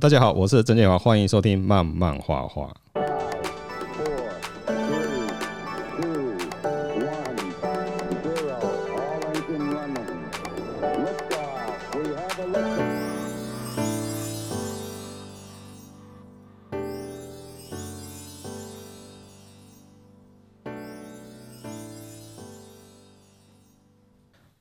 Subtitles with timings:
[0.00, 2.74] 大家好，我是曾建华，欢迎收听慢慢画画。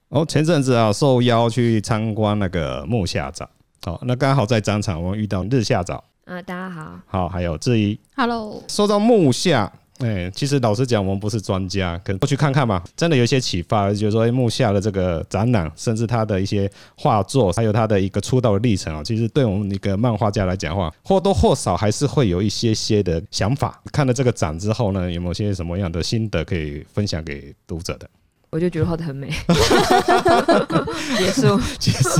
[0.09, 3.49] 哦，前阵子啊，受邀去参观那个木下展。
[3.83, 8.63] 好，那刚好在展场，我们遇到日下早啊，大家好，好，还有志怡，Hello。
[8.67, 23.81] 说到木下，哎、欸，其实老实讲，我们不是专家，可过去看看嘛，真的有一些启发，就是说木下的这个展览，甚至他的一些画作，还有他的一个出道的历程啊，其实对我们一个漫画家来讲的话，或多或少还是会有一些些的想法。
[23.91, 28.07] 看了这个展之后呢，有没有些什么样的心得可以分享给读者的？
[28.51, 29.29] 我就觉得画的很美，
[31.17, 32.19] 结束 结束。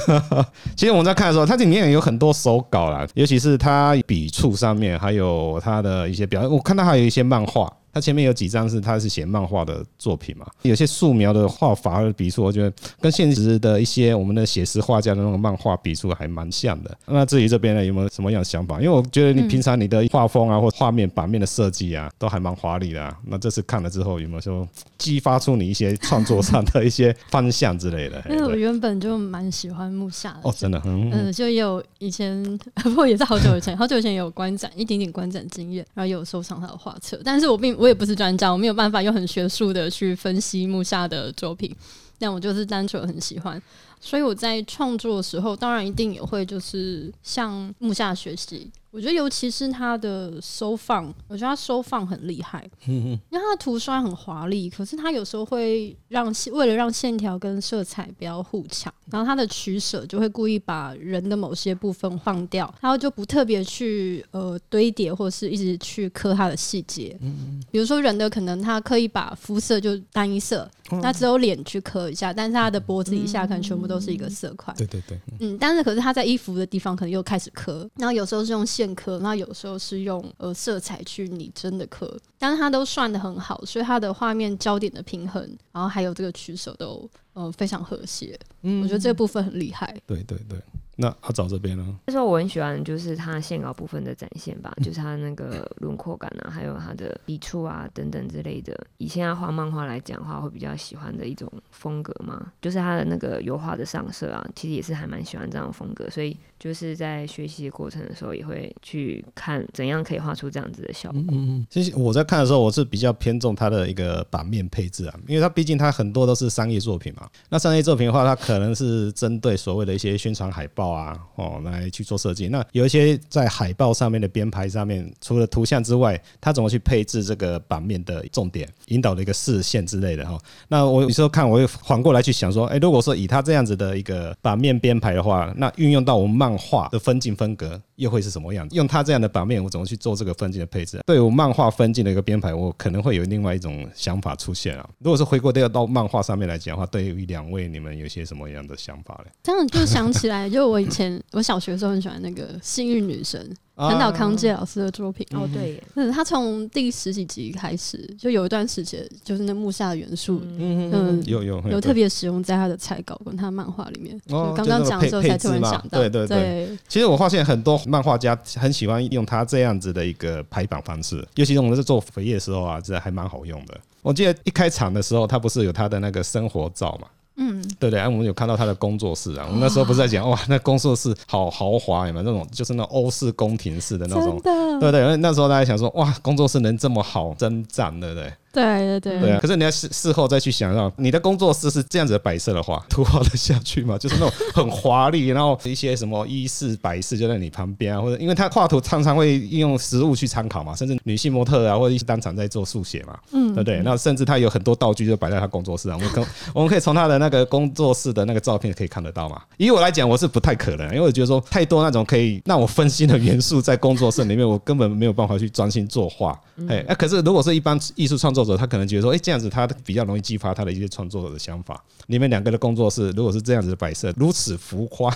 [0.76, 6.50] 其实我们在看的时候，它里面有很多手稿啦，尤其是它笔触上面，还有它的一些表现。
[6.50, 7.72] 我看到还有一些漫画。
[7.92, 16.96] 他前面有几张是他是写漫画的作品嘛，有些素描的画法的笔触，我觉得跟现实的一些我们的写实画家的那种漫画笔触还蛮像的。
[17.06, 18.80] 那至于这边呢，有没有什么样的想法？
[18.80, 23.16] 因为我觉得你平常你的画风啊，或画面版面的设计啊，都还蛮华丽的啊。
[23.26, 24.68] 那这次看了之后，有没有说
[24.98, 28.22] 激发出你一些创作上的一些 方向之类的？
[28.30, 32.42] 因为我原本就蛮喜欢木下的哦，真的，嗯，嗯，就有以前
[32.82, 38.52] 不过也是好久以前，好久以前也有观展一点点观展经验，然后也有收藏他的画册，但是我并我也不是专家。
[38.52, 41.74] 我没有办法用很学术的去分析木下的作品，
[42.18, 43.60] 但我就是单纯很喜欢，
[43.98, 48.70] 所以我在创作的时候，当然一定也会就是向木下学习。
[48.90, 52.68] 我觉得，尤其是它的收放，我觉得它收放很厉害。
[52.86, 67.16] 嗯嗯，因为它的涂刷很华丽，可是它有时候会让为了让线条跟色彩不要互抢，然后它的取舍就会故意把人的某些部分放掉，然后就不特别去呃堆叠或是一直去刻它的细节。
[67.20, 70.68] 嗯嗯，比如说人的可能他刻意把肤色就单一色，
[71.02, 74.74] 那只有脸去刻一下，但是他的脖子以下可能全部都是一个色块。
[74.76, 75.16] 对对对。
[75.38, 78.66] 嗯，但是可是他在衣服的地方可能又开始刻，然后有时候是用。
[78.80, 88.38] 线刻，那有时候是用呃色彩去拟真的刻，但是它都算的很好，所以它的画面焦点的平衡，然后还有这个取舍都呃非常和谐。
[88.62, 89.94] 嗯，我觉得这部分很厉害。
[90.06, 90.58] 对对对。
[90.96, 91.98] 那阿找这边呢？
[92.06, 98.78] 那时候我很喜欢，就是他线稿部分的展现吧，就是他那个轮廓感啊，还有他的笔触啊等等之类的。
[98.98, 106.10] 以现在画漫画来讲的话，会比较喜欢的一种风格嘛，就是他的那个油画的上色啊，其实也是还蛮喜欢这样的风格。
[106.10, 111.24] 所以就是在学习的过程的时候，也会去看怎样可以画出这样子的效果。
[111.32, 111.66] 嗯。
[111.68, 117.26] 其实我在看的时候，我是比较偏重它的一个版面配置啊，因为它毕竟它很多都是商业作品嘛。
[117.48, 120.90] 那商业作品的话，它可能是针对所谓的一些宣传海报。
[120.90, 122.48] 啊，哦，来去做设计。
[122.48, 130.36] 那有一些在海报上面的编排上面，除了图像之外，它怎么去配置这个版面的重点，引导的一个视线之类的哈。
[130.68, 138.66] 那我有时候看，我会反过来去想说，哎，如果说以它这样子的一个版面编排的话，那运用到我们漫漫画的分镜风格，又会是什么样？
[138.72, 141.00] 用它这样的版面，我怎么去做这个分镜的配置？
[141.06, 144.90] 对我漫画分镜的一个编排，我可能会有另外一种想法出现啊。
[144.98, 149.30] 如果是回过到漫画上面来讲的话，对于两位你们有些什么样的想法嘞？
[149.42, 150.80] 这样就想起来，就我。
[150.80, 153.54] 以前我小学的时候很喜欢那个幸运女神。
[153.88, 155.26] 横岛康介老师的作品。
[155.32, 160.90] 哦，对，嗯，他从第十几集开始就有一段时间，就是那木下的元素，嗯。
[160.92, 164.20] 嗯，有有有特别使用在他的彩稿跟他漫画里面。
[164.28, 166.26] 哦，刚刚讲的时候才突然想到，对对。
[166.26, 166.78] 对。
[166.88, 173.78] 其实我发现很多漫画家很喜欢用他这样子的一个排版方式，尤其是我们在做扉页的时候啊，这还蛮好用的。
[174.02, 177.08] 我记得一开场的时候，他不是有他的那个生活照嘛？
[177.36, 179.46] 嗯，对对，哎，我们有看到他的工作室啊。
[179.48, 184.38] 我们那时候不是在讲哇，那工作室好豪华，有没有那种就是那欧式宫廷式的那种？
[184.42, 188.32] 对对，因为那时候大家想说哇，工作室能这么好，真赞，对不对？
[188.52, 189.38] 对对对，对啊！
[189.40, 193.96] 可是你要事事后再去想到，你的工作室是这样子的摆设的话，图画得下去吗？
[193.96, 203.80] 就是那种很华丽，然后一些什么衣饰摆饰就在你旁边啊，或者因为他画图常常会应用实物去参考嘛，甚至女性模特啊，或者一些当场在做速写嘛，嗯，对不对？
[203.84, 209.40] 那甚至他有很多道具就摆在他工作室啊，我们可 我们可以从他的那个工作室的那个照片可以看得到嘛。
[209.58, 216.36] 以我来讲，我是不太可能，因为我觉得说太多那种可以让我分心的元素在工作室里面，我根本没有办法去专心作画。
[216.68, 218.39] 哎，可是如果是一般艺术创作。
[218.44, 221.82] 作者他可能觉得说，哎，这样子他比较容易激发他的一些创作者的想法。
[222.06, 225.14] 你们两个的工作室如果是这样子的摆设，如此浮夸，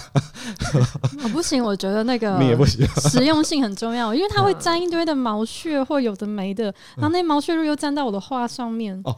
[1.24, 6.64] 我不行，我觉得那个你也不行，实用性很重要，因为 它会沾一堆的毛屑或有的没的，
[6.96, 9.00] 然后那毛屑又沾到我的画上面。
[9.04, 9.16] 哦，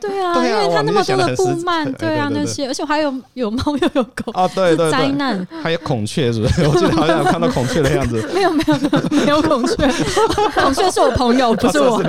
[0.00, 6.66] 对啊，因为它那么多的布幔，对啊，那些，而且还有有猫又有狗啊，对对，灾难，还有孔雀是不是？
[6.66, 8.28] 我记得好像有看到孔雀的样子。
[8.34, 9.74] 没有没有没有没有孔雀，
[10.54, 12.02] 孔雀是我朋友，不是我。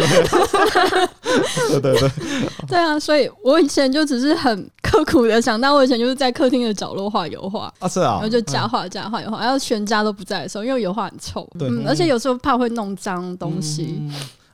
[1.70, 2.10] 对对对，
[2.70, 14.02] 对啊，所以我以前就只是很刻苦的想到，我以前就是在客厅的角落画油画啊，是啊，然后就加画加画油画，然后全家都不在的时候，因为油画很臭，嗯，而且有时候怕会弄脏东西。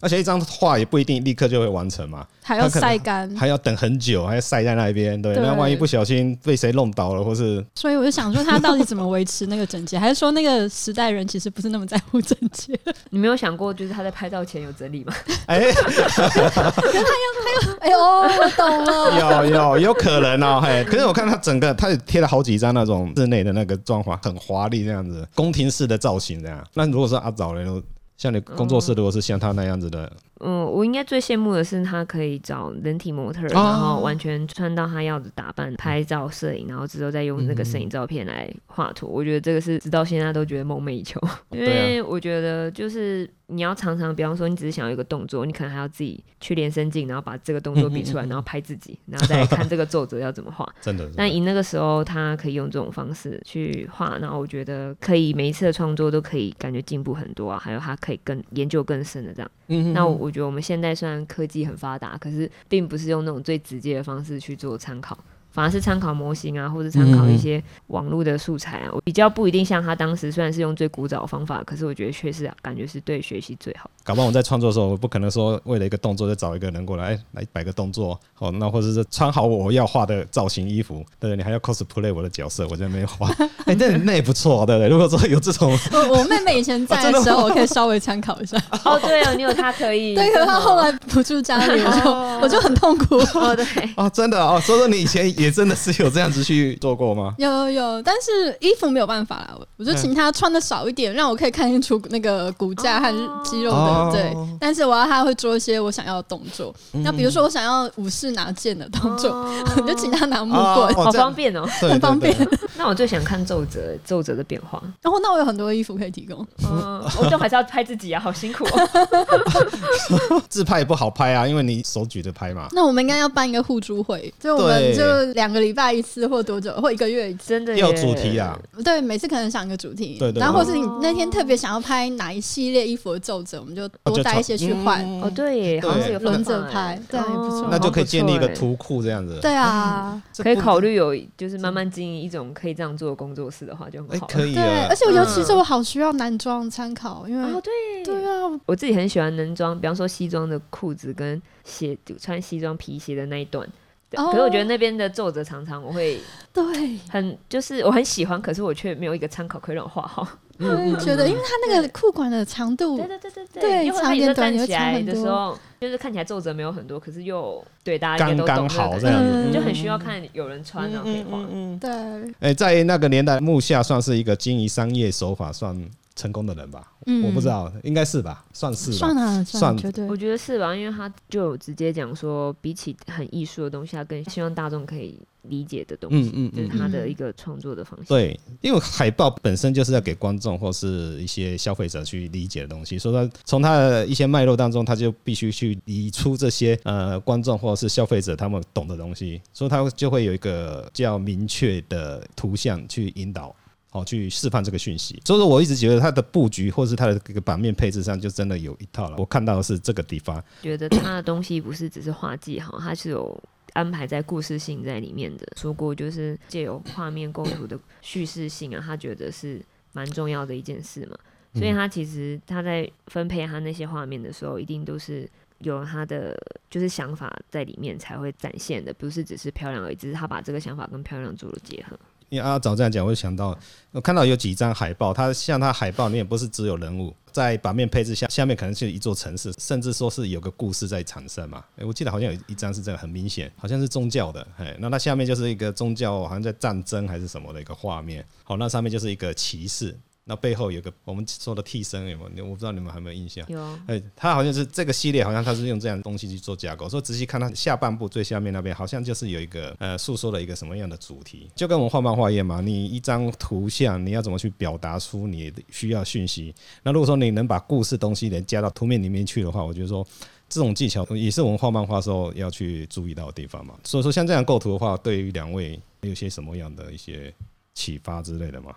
[0.05, 5.19] 而且一张画也不一定立刻就会完成嘛，还要晒干，还要等很久，还要晒在那边。
[5.19, 7.65] 对，那万一不小心被谁弄倒了，或是……
[7.73, 9.97] 所以我就想说，他到底怎么维持那个整洁？
[9.97, 12.79] 还是说那个时代人其实不是那么在乎整洁？
[13.09, 15.13] 你没有想过，就是他在拍照前有整理吗？
[15.47, 20.83] 哎，他要他要，哎呦，我懂了，有有有可能哦，嘿。
[20.83, 26.63] 可是我看他整个，他也贴了好几张那种室内的那个装潢，很华丽这样子，宫廷式的造型这样。
[26.75, 27.81] 那如果说阿早呢？
[28.17, 30.11] 像你工作室，如果是像他那样子的。
[30.45, 39.07] 嗯，我应该最羡慕的是他可以找人体模特，然后完全穿到他要的打扮拍照摄影，然后之后再用那个摄影照片来画图。
[39.07, 41.19] 我觉得这个是直到现在都觉得梦寐以求，
[41.49, 50.67] 因为我觉得就是你要常常，比方说你只是想要一个动作，你可能还要自己去连身镜，然后把这个动作比出来， 然后拍自己，然后再看这个作者要怎么画。
[50.79, 51.09] 真的。
[51.17, 59.51] 但以那个时候，他可以用这种方式去画，然后我觉得可以每一次的创作都可以感觉进步很多啊，还有他可以更研究更深的这样。
[59.67, 65.17] 嗯，那我觉得我们现在虽然科技很发达，可是并不是用那种最直接的方式去做参考。
[65.55, 73.89] 反而是参考模型啊，或者参考一些网络的素材啊，我比较不一定像他当时虽然是用最古早的方法，可是我觉得确实感觉是对学习最好。
[74.03, 81.37] 搞不好我在创作的时候，我不可能说为了一个动作就找一个人过来来摆个动作，哦，那或者是穿好我要画的造型衣服，对不对？
[81.37, 83.29] 你还要 cosplay 我的角色，我在那边画，
[83.65, 84.89] 哎，那那也不错，对不对？
[84.89, 88.61] 如果说有这种， 我我妹妹以前在的时候，我可以稍微参考一下。
[88.83, 92.11] 哦，对哦，你有她可以， 对，可是她后来不住家里，我就
[92.41, 93.15] 我就很痛苦。
[93.33, 93.65] 哦，对，
[93.95, 96.25] 哦，真的哦，所以说你以前也真的是有这样。
[96.35, 97.33] 子去做过吗？
[97.39, 103.09] 有有有，但是衣服没有办法啦，我就请他穿的少一点，让我可以看清楚那个骨架和
[103.41, 103.77] 肌肉的。
[103.77, 106.75] 哦、对，但是我要他会做一些我想要的动作。
[106.91, 112.35] 那、嗯、比如说我想要武士拿剑的动作，我、哦、 就请他拿木棍，好方便哦，很方便。
[112.75, 114.81] 那我最想看皱褶，皱褶的变化。
[115.01, 116.45] 然后那我有很多衣服可以提供。
[116.69, 120.41] 嗯，我就还是要拍自己啊，好辛苦哦。
[120.49, 122.67] 自拍也不好拍啊，因为你手举着拍嘛。
[122.73, 125.03] 那我们应该要办一个互助会，就我们就
[125.35, 126.25] 两个礼拜一次。
[126.25, 128.57] 或多久，或一个月，真的有主题啊？
[128.83, 130.39] 对，每次可能想一个主题，对对。
[130.39, 135.05] 然后或是你那天特别想要拍哪一系列衣服的皱褶，我们就多带一些去换。
[135.21, 137.67] 哦，对，好像是有轮着拍，对，也不错。
[137.69, 139.37] 那就可以建立一个图库这样子。
[139.39, 144.25] 对啊，可以考虑有就是慢慢经营一种可以这样做的工作室的话，就很好。
[144.25, 144.55] 可以。
[144.55, 153.67] 对，而且尤其是我好需要男装参考，因为哦，对，对啊，我自己很喜欢男装，比方说西装的裤子跟鞋，穿西装皮鞋的那一段。
[154.15, 156.19] 可是我觉得那边的皱褶常常我会
[156.53, 156.63] 对。
[157.09, 160.27] 很就是我很喜欢，可是我却没有一个参考可以让我画好。
[160.57, 171.45] 我也觉得，因为它那个裤管的长度，对对对对对，因为它站起来的时候，就是看起来皱褶没有很多，可是又对大家应该都懂，刚刚好这样子，就很需要看有人穿然后可以画。
[171.81, 175.77] 对，哎，在那个年代，木下算是一个经营商业手法算
[176.15, 176.91] 成功的人吧？
[177.23, 178.45] 我不知道，应该是吧？
[178.53, 180.75] 算是算啊，算绝对，我觉得是吧？
[180.75, 188.07] 因为他就有直接讲说，比起很艺术的东西，他更希望大众可以理解的东西，嗯嗯，就是他的一个创作的方式。
[188.07, 203.53] 对，因为海报本身就是要给观众或是一些消费者去理解的东西，所以说从他的一些脉络当中，他就必须去理出这些呃观众或者是消费者他们懂的东西，所以他就会有一个较明确的图像去引导。
[203.95, 209.15] 哦，去释放这个讯息，所以说我一直觉得它的布局或是它的这个版面配置上，就真的有一套了。
[209.17, 215.47] 我看到的是这个地方，觉得他的东西不是只是画技好，它是有安排在故事性在里面的。
[215.55, 219.61] 说过就是借由画面构图的叙事性啊，他觉得是
[219.93, 221.17] 蛮重要的一件事嘛。
[221.53, 225.25] 所以他其实他在分配他那些画面的时候，一定都是
[225.59, 226.37] 有他的
[226.69, 231.97] 就是想法在里面才会展现的，不是只是漂亮而已，只是他把这个想法跟漂亮做了结合。
[232.29, 233.57] 因为阿早这样讲，我就想到，
[233.91, 241.63] 我看到有几张海报，它像它海报里面不是只有人物，在版面配置下，下面可能是一座城市，甚至说是有个故事在产生嘛。
[241.77, 248.25] 诶，我记得好像有一张是这个，很明显，好像是宗教的，哎，那它下面就是一个宗教，好像在战争还是什么的一个画面。
[248.43, 249.95] 好，那上面就是一个骑士，
[250.27, 252.45] 那背后有个我们说的替身，有没有？
[252.45, 253.45] 我不知道你们还有没有印象？
[253.47, 256.89] 有，哎，他好像是这个系列，好像他是用这样的东西去做架构。
[256.89, 262.59] 所以仔细看他下半部最下面那边，好像就是有一个呃诉说了一个什么样的主题，就跟我们画漫画一样嘛。
[262.59, 266.51] 你一张图像，你要怎么去表达出你需要讯息？
[266.81, 270.03] 那如果说你能把故事东西能加到图面里面去的话，我觉得说
[270.49, 273.75] 这种技巧也是我们画漫画时候要去注意到的地方嘛。
[273.83, 277.31] 所以说像这样构图的话，对于两位有些什么样的一些
[277.75, 278.73] 启发之类的吗？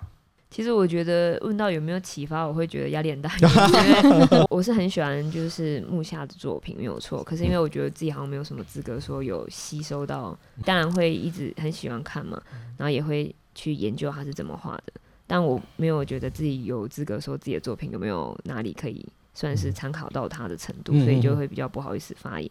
[0.50, 12.40] 其实我觉得问到有没有启发，我会觉得压力很大， 因为我是很喜欢就是木下的作品没有错，可是因为我觉得自己好像没有什么资格说有吸收到，当然会一直很喜欢看嘛，
[12.78, 14.94] 然后也会去研究他是怎么画的，
[15.26, 22.50] 但我没有觉得自己有资格说自己的作品有没有哪里可以算是参考到他的程度，所以就会比较不好意思发言。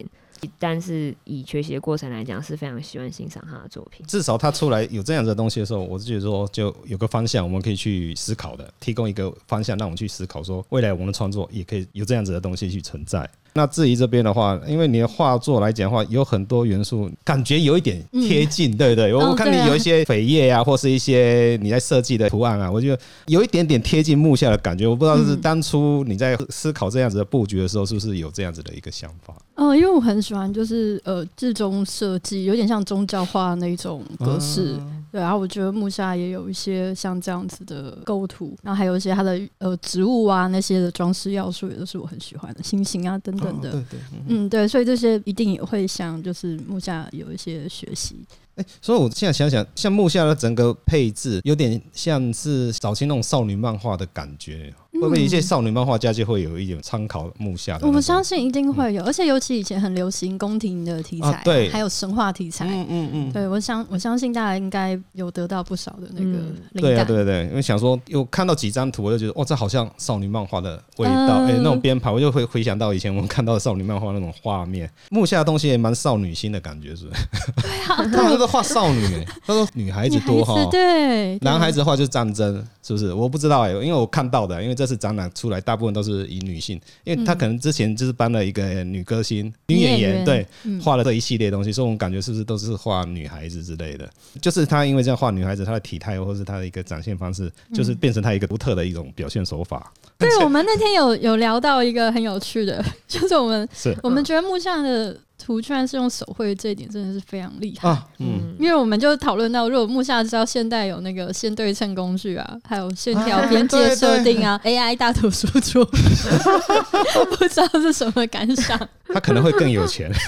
[0.59, 4.05] 但是以学习的过程来讲，是非常喜欢欣赏他的作品。
[4.07, 13.29] 至少他出来有这样子的东西的时候，我是觉得说就有个方向，我们可以去思考的，提供一个方向，让我们去思考说未来我们的创作也可以有这样子的东西去存在。
[13.53, 19.11] 那至于这边的话，因为你的画作来讲的话，有很多元素，感觉有一点贴近，嗯、对不对？
[19.15, 24.85] 我看你有一些扉页啊，或是一些你在设计的图案啊，我觉得有一点点贴近木下的感觉。
[24.85, 29.33] 我不知道是当初你在思考这样子的布局的时候，是不是有这样子的一个想法？
[29.57, 34.73] 哦，因为我很喜欢，就是呃，置中设计，有点像宗教画那种格式。
[34.75, 43.69] 啊、对，然后我觉得木下也有一些像这样子的构图，然后还有一些它的呃植物啊那些的装饰要素，也都是我很喜欢的，星星啊等等的。
[43.69, 48.23] 哦、对对，嗯，嗯，对，所以这些一定也会像就是木下有一些学习。
[48.57, 54.73] 哎，所以我现在想想，像木下的整个配置，有点像是早期那种少女漫画的感觉。
[54.99, 57.87] 会不会一些少女漫画家就会有一点参考木下的？
[57.87, 66.31] 我相信一定会有，而且尤其以前很流行宫廷的题材，对，还有神话题材，嗯嗯嗯，对我相我相信大家应该有得到不少的那个
[66.71, 66.81] 灵感。
[66.81, 74.91] 对啊，对对，因为想说有看到几张图，我就觉得哇，这好像少女漫画的味道，哎，那种编排，我就会回想到以前我们看到的少女漫画那种画面。
[75.11, 77.21] 木下的东西也蛮 少女心的感觉，是不是？
[77.61, 83.13] 对啊，他们都画少女，他说女孩子多哈，对，男孩子的话就是战争，是不是？
[83.13, 84.87] 我不知道哎，因为我看到的，因为这。
[84.87, 90.47] 次展览出来，大部分都是以女性，因为他可能之前就是搬了一个女歌星、女演员，对，
[90.81, 94.09] 画了这一系列东西，所以我们感觉是不是都是画女孩子之类的？
[94.41, 99.91] 就是他因为这样画女孩子，她的体态或是她的一个展现方式，就是变成她一个独特的一种表现手法。
[100.17, 105.17] 对， 我们那天有有聊到一个很有趣的， 就是我们是我们觉得木匠的。
[105.37, 107.89] 图居然是用手绘，这一点真的是非常厉害。
[107.89, 115.85] 啊、嗯，因为我们就讨论到，如果木下知道现代有那个线对称工具啊，还有线条边界设定啊， 啊，AI 大图输出，
[117.37, 118.89] 不知道是什么感想。
[119.13, 120.11] 他可能会更有钱。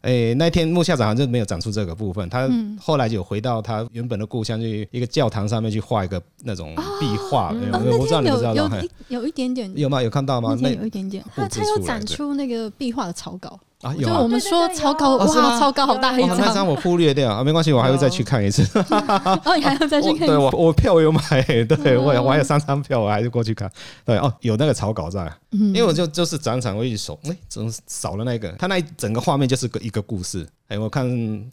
[0.00, 2.48] 哎、欸，那天木下长好像就没有长出这个部分，他
[2.80, 7.54] 后来就回到他原本的故乡，去一个教堂上面去画一个那种壁画。
[7.72, 8.80] 我不知道你们知道吗？
[9.08, 10.02] 有一点点，有吗？
[10.02, 10.56] 有看到吗？
[10.60, 12.59] 那有一点点，他他又展出那个。
[12.70, 18.62] 壁画的草稿啊，有啊，我们说草稿哇，草稿好大一张，那张我忽略掉啊，没关系，我还会再去看一次。
[18.76, 20.26] 哦，你还要再去看？
[20.26, 21.20] 对我，我票有买，
[21.64, 23.72] 对我我还有三张票，我还是过去看。
[24.04, 28.50] 对哦，有那个草稿在，因为我就就是展场我一手，哎，怎么少了那个？
[28.58, 30.46] 他那一整个画面就是个一个故事。
[30.68, 31.02] 哎，我看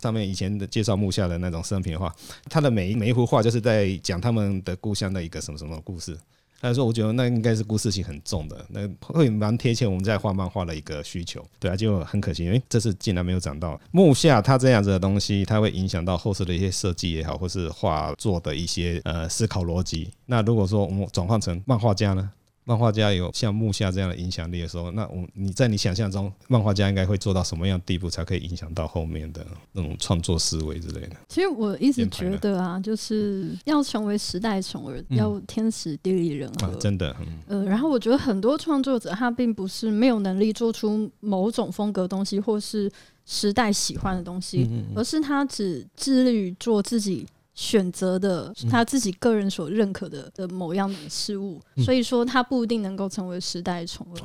[0.01, 2.13] 上面以前的介绍木下的那种生平的话，
[2.49, 6.17] 他的每一每一幅画就是在讲他们的故乡的一个什么什么故事。
[6.59, 11.45] 他说：“我觉得那应该是故事性很重的，那会蛮贴切我们在画漫画的一个需求。
[11.59, 20.09] 对啊，就很可惜，因为这次竟然没有涨到木下他这样子的东西，它会影响到后世的一些设计也好，或是画作的一些呃思考逻辑。
[20.25, 22.29] 那如果说我们转换成漫画家呢？”
[22.67, 31.15] 漫画家有像木下这样的影响力的时候，那我你在你想象中，漫画家应该会做到什么样地步，才可以影响到后面的那种创作思维之类的？
[31.29, 37.15] 其实我一直觉得啊，就是要成为时代宠儿，要天时地利人和，嗯，真的。
[37.47, 42.91] 呃，然后我觉得很多创作者他并不是没有能力做出某种风格东西，或是
[43.25, 47.25] 时代喜欢的东西，而是他只致力于做自己。
[47.57, 54.21] 选择的他自己个人所认可的的某样事物，所以说他不一定能够成为时代宠儿。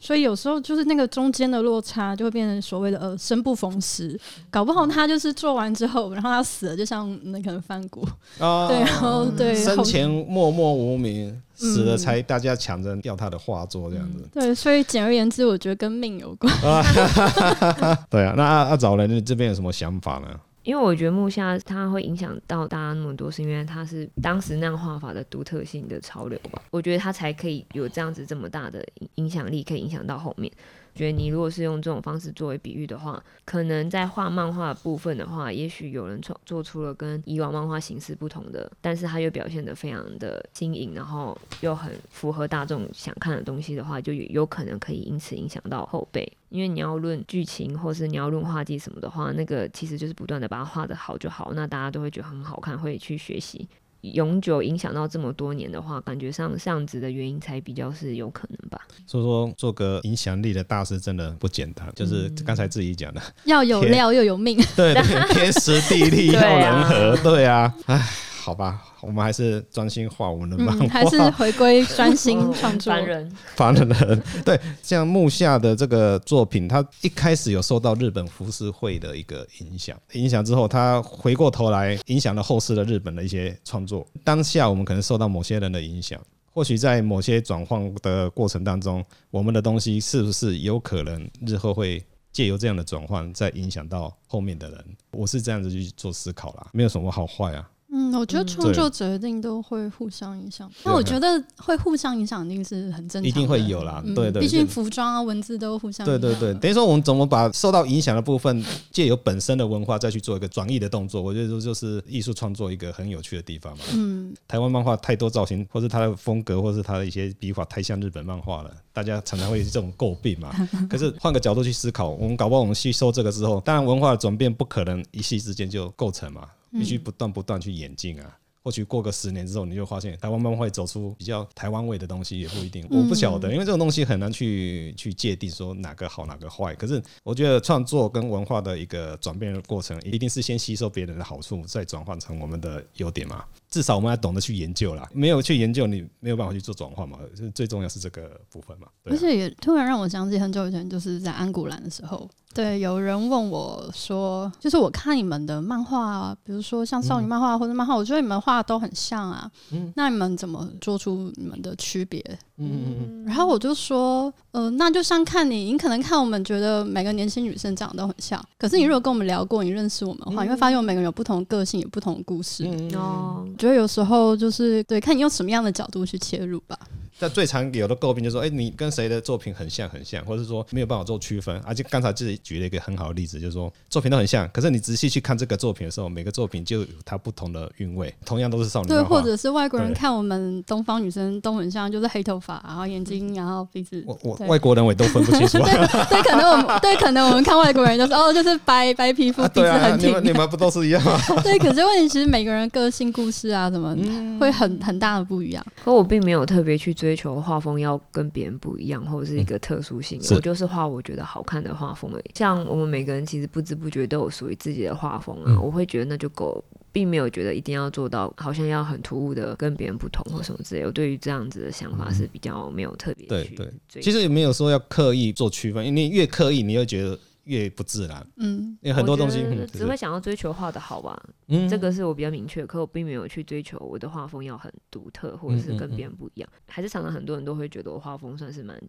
[0.00, 4.18] 所以有时候就是那个中间的落差，就会变成所谓的呃生不逢时。
[4.50, 8.06] 搞不好他就是做完之后，然后他死了，就像那可能梵谷
[8.38, 14.26] 啊， 对，然后对生前默默无名，死了才大家抢着要他的画作这样子。
[14.32, 16.50] 对，所以简而言之，我觉得跟命有关。
[18.08, 20.28] 对啊，那阿阿早人这边有什么想法呢？
[20.64, 26.60] 因为我觉得木下他会影响到大家那么多，是因为他是当时那样画法的独特性的潮流吧。
[26.70, 28.84] 我觉得他才可以有这样子这么大的
[29.16, 30.50] 影响力，可以影响到后面。
[30.94, 46.30] 觉得你如果是用这种方式作为比喻的话，可能在画漫画部分的话，也许有人创做出了跟以往漫画形式不同的，但是他又表现得非常的新颖，然后又很符合大众想看的东西的话，就有可能可以因此影响到后辈。
[46.50, 53.68] 因为你要论剧情，或是你要论画技什么的话，那个其实就是不断的把它画得好就好，那大家都会觉得很好看，会去学习。
[54.12, 58.80] 永久影响到这么多年的话，感觉上这样子的原因才比较是有可能吧。
[59.06, 68.00] 所以说，做个影响力的大师真的不简单，就是刚才自己讲的，要有料又有命， 对，对，天时地利 要人和，对啊，哎。
[68.44, 72.92] 好吧，我们还是专心画我们的漫画，嗯，还是回归专心创作。
[72.92, 84.06] 凡人，凡人，对，像木下的这个作品，他一开始有受到日本浮世绘的一个影响，影响之后，他回过头来影响了后世的日本的一些创作。
[84.22, 86.20] 当下我们可能受到某些人的影响，
[86.52, 94.84] 或许在某些转换的过程当中，我们的东西是不是有可能日后会借由这样的转换，再影响到后面的人？
[95.12, 97.70] 我是这样子去做思考啦，没有什么好坏啊。
[97.96, 100.68] 嗯，我觉得创作者一定都会互相影响。
[100.82, 103.28] 那、嗯、我觉得会互相影响，一定是很正常的。
[103.28, 104.42] 一定会有啦，对对。
[104.42, 106.12] 毕竟服装啊、文字都互相影。
[106.12, 113.84] 对对对，等于说我们怎么把受到影响的部分，借由本身的文化再去做一个转译的动作，我觉得这就是艺术创作一个很有趣的地方嘛。
[113.94, 114.34] 嗯。
[114.48, 120.50] 台湾漫画太多造型，或是它的风格，或是它的一些笔法太像日本漫画了，大家常常会有这种诟病嘛。
[120.90, 128.38] 可是换个角度去思考，我们搞不好我们吸收这个之后，当然文化的转变不可能一夕之间就构成嘛，必须不断不断去演进啊。
[128.62, 132.86] 或许过个十年之后，你就发现台湾慢慢会走出比较台湾味的东西，也不一定。
[132.88, 136.74] 我不晓得，因为这种东西很难去去界定说哪个好哪个坏。
[136.74, 143.44] 可是我觉得创作跟文化的一个转变的过程，一定是先吸收别人的好处，再转换成我们的优点嘛。
[143.68, 147.18] 至少我们要懂得去研究啦，没有去研究，你没有办法去做转换嘛。
[147.54, 148.88] 最重要是这个部分嘛。
[149.04, 152.26] 而且也突然让我想起很久以前，就是在安古兰的时候。
[152.54, 159.50] 对，有人问我说，就是我看你们的漫画啊，比如说像少女漫画或者漫画，我觉得你们画的都很像啊。
[159.72, 162.22] 嗯，那你们怎么做出你们的区别？
[162.58, 163.24] 嗯嗯嗯。
[163.26, 172.64] 然后我就说，呃，那就像看你，你可能看我们觉得每个年轻女生长得都很像，可是你如果跟我们聊过，你认识我们的话，你会发现我们每个人有不同的个性，有不同的故事。
[172.94, 176.78] 哦，觉得有时候就是对，看你用什么样的角度去切入吧。
[177.18, 181.56] 在最常有的诟病就是说，哎，你跟谁的作品很像很像，或者是说没有办法做区分。
[181.64, 188.12] 而且刚才自己举了一个很好的例子，就是说作品都很像，可是你仔细去看这个作品的时候，每个作品就有它不同的韵味。
[188.24, 194.02] 同样都是少女，对，或者是外国人看我们东方女生都很像，就是黑头发，然后眼睛，然后鼻子。
[194.06, 195.58] 我我外国人我也都分不清楚。
[195.58, 195.72] 对，
[196.10, 200.08] 对，可能我们对，可能我们看外国人就是哦，就是白白皮肤，鼻子很 挺。
[200.08, 201.18] 你们你们不都是一样吗？
[201.44, 203.96] 对，可是问题其实每个人个性、故事啊，什么
[204.40, 205.64] 会很很大的不一样。
[205.84, 207.74] 可我并没有特别去追求画风。
[207.80, 212.30] 要跟别人不一样，或者是一个特殊性，嗯、我就是画我觉得好看的画风而已。
[212.34, 216.62] 像我们每个人其实不知不觉都有属于自己的画风啊，嗯、我会觉得那就够，
[216.92, 220.84] 并没有觉得一定要做到，好像要很突兀的跟别人不同或什么之类。
[220.84, 223.26] 我对于这样子的想法是比较没有特别。
[223.26, 227.18] 对对，其实也没有说要刻意做区分，因为你越刻意，你会觉得。
[227.44, 238.80] 越不自然，嗯，因为很多东西只会想要追求画的好吧，嗯，这个是我比较明确，可我并没有去追求我的画风要很独特，或者是跟别人不一样，还是常常很多人都会觉得我画风算是蛮。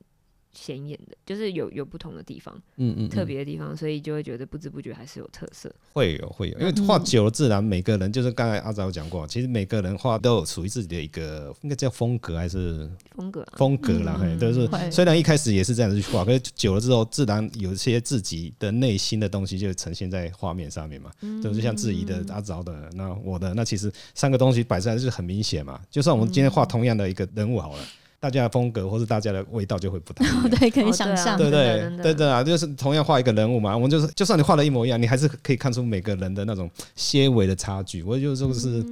[0.55, 5.69] 显眼的，就是有有不同的地方，嗯嗯，特别的地方，所以就会觉得不知不觉还是有特色。
[5.93, 21.11] 会有会有，因为画久了自然，每个人就是刚才阿早有讲过，其实每个人画都有属于自己的一个，应该叫风格还是风格风格啦，嘿，都是虽然一开始也是这样子去画，可是久了之后，自然有一些自己的内心的东西就呈现在画面上面嘛，
[21.43, 27.79] 就是像质疑的阿早的，那我的，那其实三个东西摆出来就是很明显嘛，就算我们今天画同样的一个人物好了。
[28.25, 38.01] 大家的风格或是大家的味道就会不同， 对，可以想象，对对对对啊，就是同样画一个人物嘛，我们就是，就算你画的一模一样，你还是可以看出每个人的那种些微的差距。
[38.01, 38.83] 我觉得这个是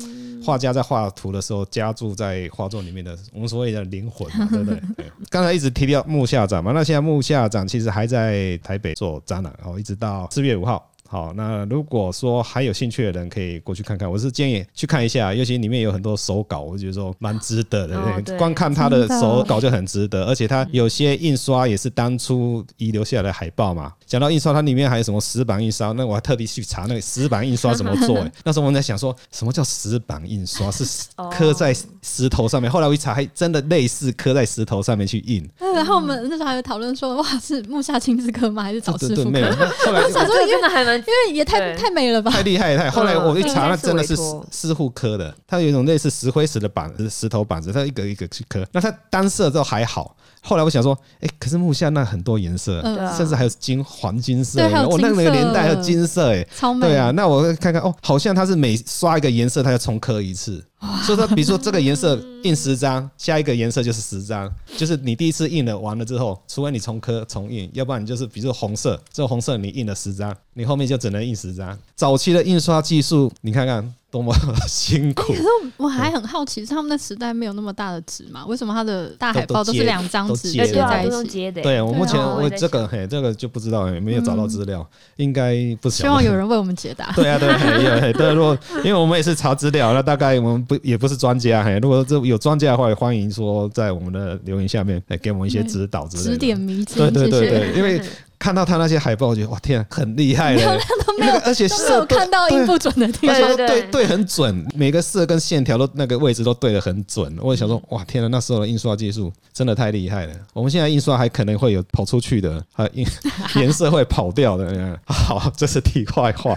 [0.45, 4.79] 画家在画图的时候加注在画作里面的，我们所谓的灵魂嘛，对不对？
[5.31, 10.87] 刚才一直提到木下展嘛，那现在木下展其实还在台北做展览，然后一直到四月五号。
[11.13, 14.11] 好，那如果说还有兴趣的人，可以过去看看。
[14.11, 17.95] 我是建议去看一下，尤其里面有很多手稿，我觉得说蛮值得的。
[17.95, 23.93] 哦、对，光看他的手稿就很值得，而且他有些印刷也是当初遗留下来的海报嘛。
[24.07, 25.91] 讲到印刷，它里面还有什么石板印刷？
[25.91, 28.27] 那我还特地去查那个石板印刷怎么做。
[28.43, 30.71] 那时候我们在想说，什么叫石板印刷？
[30.71, 30.83] 是
[31.31, 31.71] 刻在
[32.01, 32.71] 石头上面。
[32.71, 35.47] 后来我一查，还真的类似刻在石头上面去印。
[35.59, 38.63] 然后我们那时候还有讨论说，哇，是木下亲自刻吗？
[38.63, 39.41] 还是找师傅刻？
[39.85, 41.02] 后来我想说，真的还蛮。
[41.11, 42.31] 为也太对太美了吧？
[42.31, 42.83] 太厉害了！
[42.83, 48.65] 太后来我一查，嗯那真的是应该是委托师傅刻的，它有一种类似石灰石的板子、石头板子，它一个一个去刻。
[48.71, 50.15] 那它单色都还好。
[50.45, 56.87] 后来我想说，哎，可是木下那很多颜色，嗯对啊甚至还有金黄金色，对还有我那个色年代还有金色，哎，超美。
[56.87, 57.11] 对啊。
[57.11, 60.63] 那我看看哦，好像它是每刷一个颜色，它要重刻一次。
[61.01, 71.77] 所以说，比如说这个颜色印十张，下一个颜色就是十张，就是你第一次印了完了之后，除非你重刻重印，要不然你就是比如说红色，这红色你印了十张，你后面就只能印十张。
[71.95, 74.31] 早期的印刷技术，你看看多么
[74.67, 75.33] 辛苦 可。
[75.33, 75.43] 是
[75.75, 78.45] 我还很好奇，是他们的时代没有那么大的纸嘛？
[78.45, 81.11] 为什么他的大海报都是两张纸都接在一起？
[81.11, 81.63] 用接的。
[81.63, 87.11] 对我目前我这个嘿这个就不知道，没有找到资料，应该不希望有人为我们解答。
[87.17, 96.29] 对啊，对，嘿有嘿对，如果因为我们也是查资料，那大概我们不也不是专家，嘿，如果这有专家的话，也欢迎说在我们的留言下面，哎，给我们一些指导之类的。
[96.29, 97.99] 指点迷津，对对对对，因为
[98.43, 103.37] 看到他那些海报，我觉得哇天啊，很厉害了，都没有那个而且都没有看到音不准的地方。
[103.37, 107.33] 对对对对很准，每个色跟线条都那个位置都对的很准。
[107.39, 110.33] 我想说，哇天啊，那时候的印刷技术真的太厉害了。
[110.51, 112.89] 我们现在印刷还可能会有跑出去的，还有
[113.61, 114.65] 颜色会跑掉的。
[114.73, 116.53] 嗯好，这是题外话。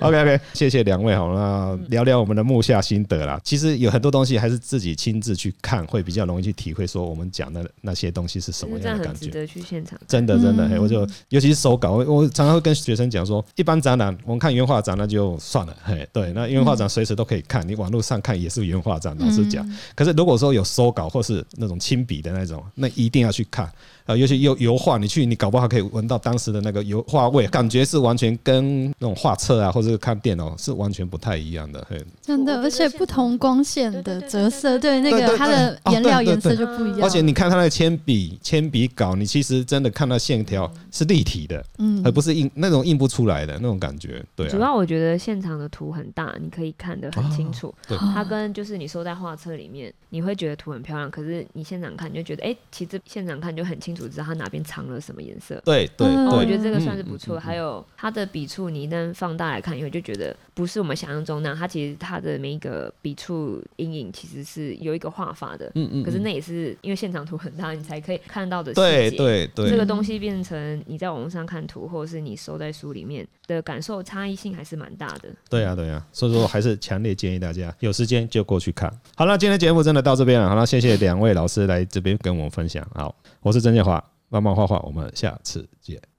[0.00, 1.16] OK OK，谢谢两位。
[1.16, 3.40] 好，那聊聊我们的木下心得啦。
[3.42, 9.24] 其实有很多东西还是自己亲自去看，会比较容易去体会，说我们讲的那些东西是什么样样的感觉。
[9.24, 9.98] 值得去现场。
[10.06, 19.66] 真的真的，嗯，我就尤其是手稿，我我常常会跟学生讲说，一般展览我们看原画展那就算了，嘿，对，那原画展随时都可以看，你网络上看也是原画展，老实讲。
[19.94, 23.70] 可是如果说有手稿或是那种亲笔的那种，那一定要去看。
[24.10, 31.86] 啊，尤其油油画，你去你搞不好可以闻到当时的那个油画味，感觉是完全跟那种画册啊，或者是看电脑是完全不太一样的。
[31.88, 37.02] 嘿，真的，而且不同光线的折射，对那个它的颜料颜色就不一样。
[37.02, 44.20] 而且你看它那个铅笔铅笔稿，你其实真的看到线条是立体的，嗯而不是印那种印不出来的那种感觉。
[44.34, 47.72] 对啊，主要我觉得现场的图很大，你可以看得很清楚。
[47.86, 55.60] 对它跟就是你收在画册里面，你会觉得图很漂亮，可是你现场看你就觉得，哎、其实现场看就很清楚知道它哪边藏了什么颜色。
[55.64, 57.38] 对对我觉得这个算是不错。
[57.38, 61.58] 还有它的笔触，你一旦放大来看，以后就觉得不是我们想象中那样。
[61.58, 65.70] 它其实它的每一个笔触阴影其实是有一个画法的。
[65.74, 69.16] 嗯嗯，可是那也是因为现场图很大，你才可以看到的细对节。
[69.16, 75.28] 对对，这个东西变成你在网络上看图，或者是你收在书里面的感受差异性还是蛮大的。
[75.48, 78.92] 对啊，对啊，所以说还是强烈建议大家有时间就过去看。
[79.16, 82.86] 好了，今天节目真的到这边了，好了，谢谢两位老师来这边跟我们分享。
[82.94, 86.09] 好，我是曾建华，画慢慢画画，我们下次见。